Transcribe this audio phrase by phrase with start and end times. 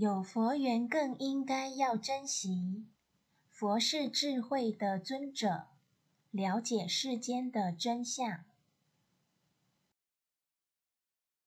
[0.00, 2.86] 有佛缘更应该要珍惜
[3.50, 5.66] 佛是智慧的尊者
[6.30, 8.44] 了解世间的真相。